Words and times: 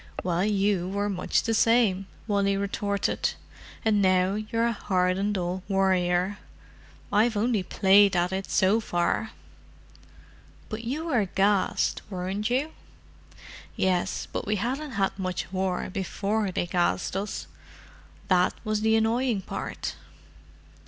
"Well, 0.23 0.43
you 0.43 0.89
were 0.89 1.09
much 1.09 1.43
the 1.43 1.53
same," 1.53 2.07
Wally 2.27 2.57
retorted. 2.57 3.33
"And 3.85 4.01
now 4.01 4.33
you're 4.33 4.65
a 4.65 4.71
hardened 4.71 5.37
old 5.37 5.61
warrior—I've 5.67 7.37
only 7.37 7.61
played 7.61 8.15
at 8.15 8.31
it 8.33 8.49
so 8.49 8.79
far." 8.79 9.29
"But 10.69 10.85
you 10.85 11.05
were 11.05 11.25
gassed, 11.25 12.01
weren't 12.09 12.49
you?" 12.49 12.71
"Yes—but 13.75 14.47
we 14.47 14.55
hadn't 14.55 14.93
had 14.93 15.19
much 15.19 15.53
war 15.53 15.87
before 15.91 16.49
they 16.49 16.65
gassed 16.65 17.15
us. 17.15 17.45
That 18.27 18.55
was 18.63 18.81
the 18.81 18.95
annoying 18.95 19.43
part." 19.43 19.97